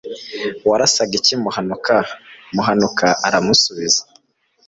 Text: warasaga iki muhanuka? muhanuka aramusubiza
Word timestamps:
warasaga 0.69 1.13
iki 1.19 1.33
muhanuka? 1.43 1.95
muhanuka 2.55 3.07
aramusubiza 3.27 4.01